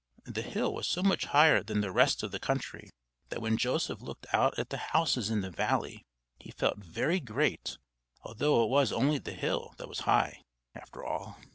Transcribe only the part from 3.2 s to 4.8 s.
that when Joseph looked out at the